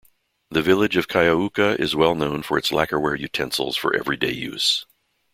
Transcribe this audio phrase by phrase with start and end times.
[0.49, 4.87] The village of Kyaukka is well known for its lacquerware utensils for everyday use.